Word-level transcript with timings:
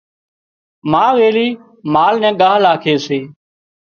ما 0.91 1.05
ويلِي 1.17 1.47
مال 1.93 2.15
نين 2.21 2.33
ڳاهَ 2.41 2.55
لاکي 2.65 2.95
سي۔ 3.05 3.19